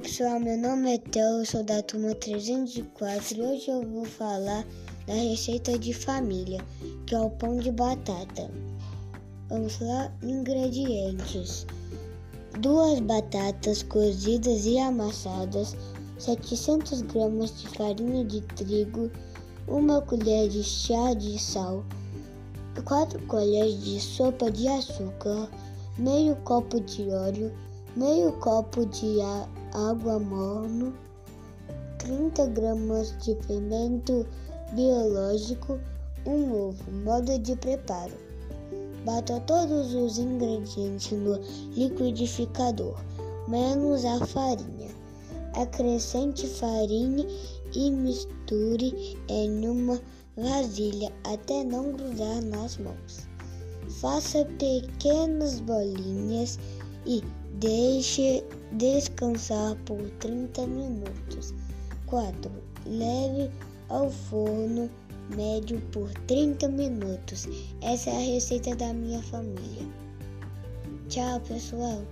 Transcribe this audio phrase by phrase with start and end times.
[0.00, 4.66] pessoal, meu nome é Theo, sou da turma 304 e hoje eu vou falar
[5.06, 6.60] da receita de família,
[7.06, 8.50] que é o pão de batata.
[9.48, 11.68] Vamos lá, ingredientes:
[12.60, 15.76] duas batatas cozidas e amassadas,
[16.18, 19.08] 700 gramas de farinha de trigo,
[19.68, 21.84] uma colher de chá de sal,
[22.84, 25.48] quatro colheres de sopa de açúcar,
[25.96, 27.52] meio copo de óleo,
[27.94, 29.20] meio copo de
[29.76, 30.94] água morno,
[31.98, 34.26] 30 gramas de fermento
[34.72, 35.78] biológico,
[36.26, 36.90] um ovo.
[37.04, 38.14] Modo de preparo:
[39.04, 41.38] bata todos os ingredientes no
[41.74, 42.98] liquidificador,
[43.48, 44.88] menos a farinha.
[45.54, 47.26] Acrescente farinha
[47.74, 50.00] e misture em uma
[50.36, 53.28] vasilha até não grudar nas mãos.
[54.00, 56.58] Faça pequenas bolinhas
[57.06, 57.22] e
[57.54, 61.54] deixe descansar por 30 minutos.
[62.06, 62.50] 4.
[62.86, 63.50] Leve
[63.88, 64.90] ao forno
[65.34, 67.48] médio por 30 minutos.
[67.80, 69.86] Essa é a receita da minha família.
[71.08, 72.02] Tchau, pessoal.